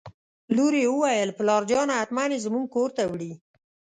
[0.55, 3.31] لور یې وویل: پلارجانه حتماً یې زموږ کور ته وړي.